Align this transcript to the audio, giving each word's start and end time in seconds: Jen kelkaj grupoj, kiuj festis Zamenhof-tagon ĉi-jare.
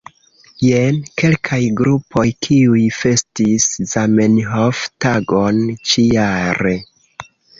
Jen 0.67 0.95
kelkaj 1.21 1.59
grupoj, 1.81 2.23
kiuj 2.45 2.79
festis 3.01 3.67
Zamenhof-tagon 3.91 5.63
ĉi-jare. 5.91 6.75